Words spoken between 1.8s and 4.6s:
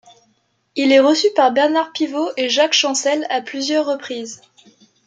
Pivot et Jacques Chancel à plusieurs reprises.